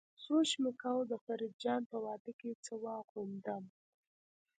[0.25, 3.63] سوچ مې کاوه د فريد جان په واده کې څه واغوندم.